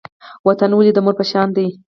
وطن 0.47 0.71
ولې 0.75 0.91
د 0.93 0.97
مور 1.05 1.15
په 1.19 1.25
شان 1.31 1.47
دی؟ 1.57 1.67